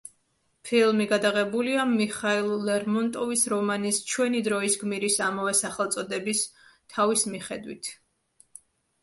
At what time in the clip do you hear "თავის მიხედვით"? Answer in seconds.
6.97-7.93